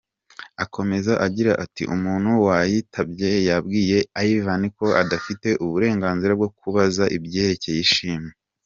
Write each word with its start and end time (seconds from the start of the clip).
Akomeza 0.63 1.13
agira 1.25 1.51
ati 1.63 1.83
“Umuntu 1.95 2.29
wayitabye 2.45 3.29
yabwiye 3.49 3.97
Ivan 4.33 4.63
ko 4.77 4.87
adafite 5.01 5.47
uburenganzira 5.63 6.31
bwo 6.39 6.49
kubaza 6.59 7.03
ibyerekeye 7.17 7.81
Ishimwe. 7.87 8.31